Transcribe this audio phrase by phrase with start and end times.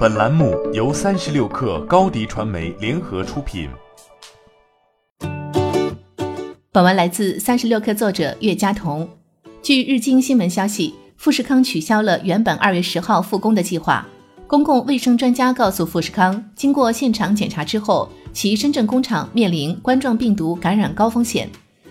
[0.00, 3.68] 本栏目由三十六氪高低传媒联合出品。
[6.72, 9.06] 本文来自三十六氪作者岳佳彤。
[9.60, 14.08] 据日经新闻消息，富士康取消了原本二月十号复工的计划。
[14.46, 21.46] 公共卫生专家告诉富士康，经过现场检查之后，其深圳工厂面临冠状病毒感染高风险。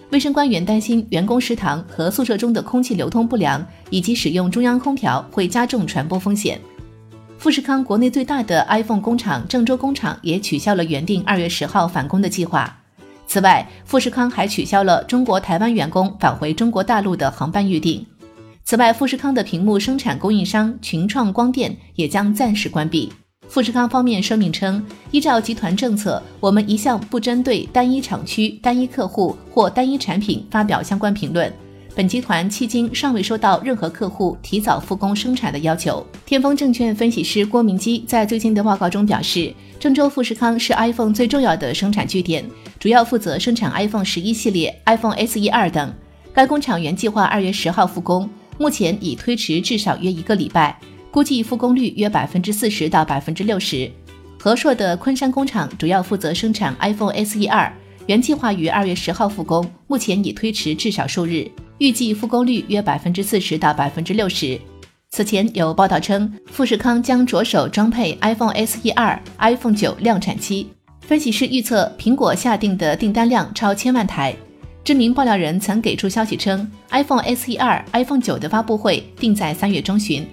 [0.10, 6.60] 卫生官员担心员工食堂和宿舍中的空气流通不良，以及使用中央空调会加重传播风险。
[7.40, 12.78] 富士康国内最大的 iPhone 工厂郑州工厂也取消了原定二月十号返工的计划。
[13.28, 18.06] 此外，富士康还取消了中国台湾员工返回中国大陆的航班预订。
[18.66, 23.10] 此外，富士康的屏幕生产供应商群创光电也将暂时关闭。
[23.48, 31.50] 富士康方面声明称，依照集团政策，我们一向不针对单一厂区、单一客户或单一产品发表相关评论。
[31.96, 36.06] 本集团迄今尚未收到任何客户提早复工生产的要求。
[36.26, 42.46] 天风证券分析师郭明基在最近的报告中表示，郑州富士康是 iPhone 最重要的生产据点，
[42.80, 45.94] 主要负责生产 iPhone 十一系列、iPhone SE 二等。
[46.32, 50.80] 该工厂原计划二月十号复工，目前已推迟至少约一个礼拜，
[51.12, 53.92] 估计复工率约百分之四十到百分之六十。
[54.40, 57.74] 和硕的昆山工厂主要负责生产 iPhone SE 二，
[58.06, 61.50] 原计划于二月十号复工，目前已推迟至少数日。
[61.80, 64.60] 预计复工率约百分之四十到百分之六十。
[65.10, 70.70] 此前有报道称，富士康将着手装配 iPhone SE 二、iPhone 九量产机。
[71.02, 74.36] 分析师预测，苹果下定的订单量超千万台。
[74.84, 80.28] 知名爆料人曾给出消息称，iPhone SE 二、iPhone 九的发布会定在三月中旬。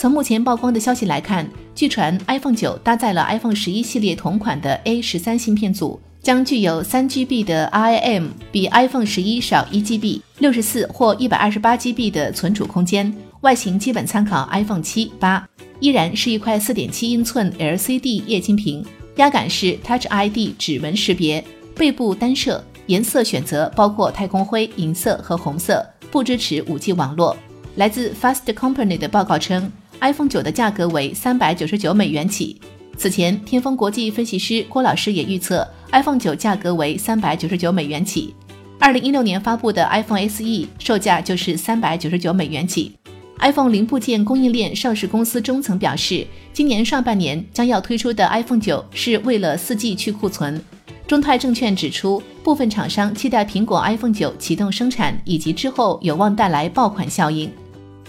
[0.00, 6.00] 从目前曝光的消息来看，据传 iPhone 九搭载了 iPhone 十一系列同款的 A 十三芯片组。
[6.22, 15.46] 将具有三 GB 的 RAM，比 iPhone 十一少一 GB，六十四或一百二十八 GB 的存储空间，外形基本参考 iPhone 七八，
[15.80, 18.82] 依然是一块四点七英寸 LCD 液晶屏，
[19.16, 21.44] 压感是 Touch ID 指纹识别，
[21.76, 27.36] 背部单摄，颜色选择包括太空灰、银色和红色，不支持五 G 网络。
[27.76, 32.60] 来自 Fast Company 的报告称，iPhone 九的价格为三百九十九美元起。
[32.96, 35.66] 此前，天风国际分析师郭老师也预测。
[35.92, 38.32] iPhone 九价格为三百九十九美元起，
[38.78, 42.92] 二零一六年发布的 iPhone SE 售价就是三百九十九美元起。
[43.40, 50.62] iPhone 零部件供应链上市公司中曾表示，今年上半年将要推出的 iPhone 九是为了四 G 去库存。
[51.08, 57.50] 中泰证券指出，部分厂商期待苹果 iPhone 九启动生产以及之后有望带来爆款效应。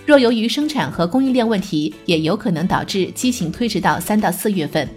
[0.06, 4.88] 若由于生产和供应链问题，也有可能导致机型推迟到三到四月份。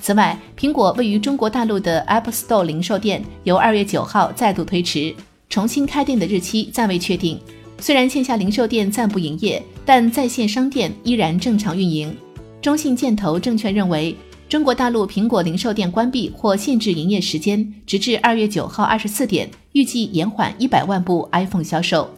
[0.00, 5.14] 此外，苹果位于中国大陆的 Apple Store 零售店由二月九号再度推迟，
[5.50, 7.38] 重新开店的日期暂未确定。
[7.80, 12.16] 虽然线下零售店暂不营业，但在线商店依然正常运营。
[12.62, 14.16] 中信建投证券认为，
[14.48, 22.17] 中国大陆苹果零售店关闭或限制营业时间，直至二月九号二十四点，预计延缓一百万部 iPhone 销售。